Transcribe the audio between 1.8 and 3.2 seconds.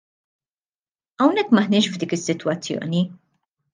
f'dik is-sitwazzjoni.